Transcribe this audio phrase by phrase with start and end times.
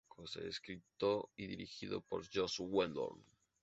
[0.49, 3.23] Escrito y dirigido por Joss Whedon.